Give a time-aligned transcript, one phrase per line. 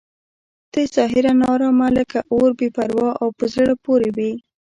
[0.71, 4.31] ته ظاهراً ناارامه لکه اور بې پروا او په زړه پورې وې.